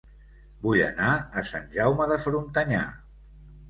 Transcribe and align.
Vull 0.63 0.81
anar 0.85 1.11
a 1.19 1.45
Sant 1.51 1.71
Jaume 1.79 2.11
de 2.15 2.21
Frontanyà 2.27 2.85